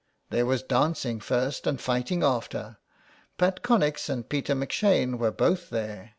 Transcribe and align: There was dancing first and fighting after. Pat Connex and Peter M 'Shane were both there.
There 0.31 0.47
was 0.47 0.63
dancing 0.63 1.19
first 1.19 1.67
and 1.67 1.79
fighting 1.79 2.23
after. 2.23 2.77
Pat 3.37 3.61
Connex 3.61 4.09
and 4.09 4.27
Peter 4.27 4.53
M 4.53 4.67
'Shane 4.67 5.19
were 5.19 5.29
both 5.29 5.69
there. 5.69 6.09